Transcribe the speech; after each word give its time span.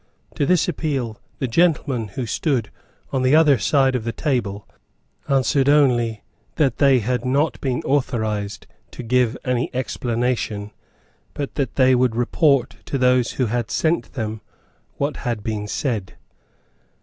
To 0.33 0.47
this 0.47 0.67
appeal 0.67 1.19
the 1.37 1.47
gentlemen 1.47 2.07
who 2.07 2.25
stood 2.25 2.71
on 3.11 3.21
the 3.21 3.35
other 3.35 3.59
side 3.59 3.93
of 3.93 4.03
the 4.03 4.11
table 4.11 4.67
answered 5.27 5.69
only 5.69 6.23
that 6.55 6.77
they 6.77 6.97
had 6.97 7.23
not 7.23 7.61
been 7.61 7.83
authorised 7.83 8.65
to 8.93 9.03
give 9.03 9.37
any 9.45 9.69
explanation, 9.75 10.71
but 11.35 11.53
that 11.53 11.75
they 11.75 11.93
would 11.93 12.15
report 12.15 12.77
to 12.85 12.97
those 12.97 13.33
who 13.33 13.45
had 13.45 13.69
sent 13.69 14.13
them 14.13 14.41
what 14.97 15.17
had 15.17 15.43
been 15.43 15.67
said. 15.67 16.15